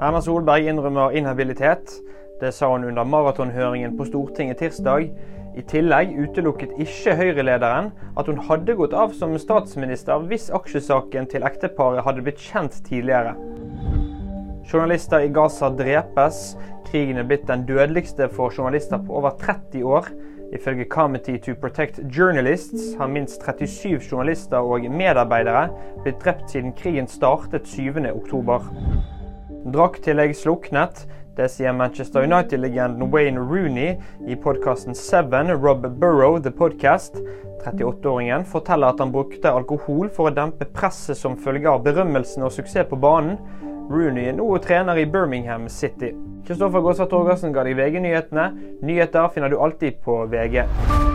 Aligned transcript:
Erna 0.00 0.20
Solberg 0.20 0.64
innrømmer 0.64 1.10
inhabilitet. 1.10 1.90
Det 2.40 2.54
sa 2.56 2.70
hun 2.72 2.84
under 2.88 3.04
maratonhøringen 3.04 3.98
på 3.98 4.06
Stortinget 4.08 4.56
tirsdag. 4.56 5.10
I 5.56 5.64
tillegg 5.68 6.14
utelukket 6.16 6.72
ikke 6.80 7.18
Høyre-lederen 7.18 7.90
at 8.16 8.30
hun 8.30 8.40
hadde 8.46 8.78
gått 8.78 8.96
av 8.96 9.12
som 9.18 9.34
statsminister 9.36 10.24
hvis 10.30 10.48
aksjesaken 10.56 11.28
til 11.28 11.44
ekteparet 11.44 12.00
hadde 12.06 12.24
blitt 12.24 12.40
kjent 12.40 12.80
tidligere. 12.88 13.34
Journalister 14.72 15.26
i 15.26 15.28
Gaza 15.36 15.68
drepes. 15.68 16.40
Krigen 16.88 17.20
er 17.20 17.28
blitt 17.28 17.44
den 17.52 17.68
dødeligste 17.68 18.32
for 18.32 18.56
journalister 18.56 19.04
på 19.04 19.20
over 19.20 19.36
30 19.44 19.84
år. 19.84 20.08
Ifølge 20.56 20.88
Committee 20.88 21.44
to 21.44 21.52
Protect 21.60 22.00
Journalists 22.08 22.96
har 22.96 23.12
minst 23.12 23.44
37 23.44 24.00
journalister 24.00 24.64
og 24.64 24.88
medarbeidere 24.90 25.68
blitt 26.06 26.24
drept 26.24 26.48
siden 26.48 26.72
krigen 26.72 27.06
startet 27.20 27.68
7.10. 27.68 29.09
Drakttillegg 29.64 30.36
sluknet. 30.36 31.06
Det 31.36 31.48
sier 31.52 31.72
Manchester 31.72 32.24
United-legenden 32.24 33.10
Wayne 33.12 33.40
Rooney 33.40 33.96
i 34.28 34.36
podkasten 34.36 34.94
Seven, 34.94 35.50
Rob 35.62 35.86
Burrow 36.00 36.42
The 36.42 36.50
Podcast. 36.50 37.16
38-åringen 37.64 38.44
forteller 38.44 38.94
at 38.94 39.00
han 39.00 39.12
brukte 39.12 39.52
alkohol 39.52 40.08
for 40.08 40.30
å 40.30 40.34
dempe 40.34 40.64
presset 40.72 41.20
som 41.20 41.36
følge 41.36 41.68
av 41.68 41.84
berømmelsen 41.84 42.46
og 42.46 42.54
suksess 42.56 42.88
på 42.88 42.98
banen. 43.00 43.36
Rooney 43.90 44.30
er 44.30 44.36
nå 44.38 44.48
trener 44.64 45.02
i 45.02 45.06
Birmingham 45.06 45.68
City. 45.68 46.14
Kristoffer 46.46 46.80
Gåsvatn 46.80 47.12
Torgersen 47.12 47.54
ga 47.54 47.66
deg 47.66 47.76
VG-nyhetene. 47.76 48.50
Nyheter 48.80 49.28
finner 49.34 49.52
du 49.52 49.60
alltid 49.60 50.00
på 50.04 50.22
VG. 50.30 51.09